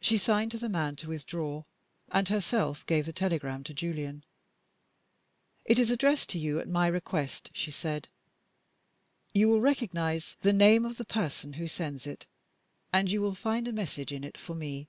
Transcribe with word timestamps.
She 0.00 0.16
signed 0.16 0.50
to 0.52 0.58
the 0.58 0.66
man 0.70 0.96
to 0.96 1.08
withdraw, 1.08 1.64
and 2.10 2.26
herself 2.26 2.86
gave 2.86 3.04
the 3.04 3.12
telegram 3.12 3.64
to 3.64 3.74
Julian. 3.74 4.24
"It 5.66 5.78
is 5.78 5.90
addressed 5.90 6.30
to 6.30 6.38
you, 6.38 6.58
at 6.58 6.66
my 6.70 6.86
request," 6.86 7.50
she 7.52 7.70
said. 7.70 8.08
"You 9.34 9.48
will 9.50 9.60
recognize 9.60 10.38
the 10.40 10.54
name 10.54 10.86
of 10.86 10.96
the 10.96 11.04
person 11.04 11.52
who 11.52 11.68
sends 11.68 12.06
it, 12.06 12.24
and 12.94 13.10
you 13.10 13.20
will 13.20 13.34
find 13.34 13.68
a 13.68 13.74
message 13.74 14.10
in 14.10 14.24
it 14.24 14.38
for 14.38 14.54
me." 14.54 14.88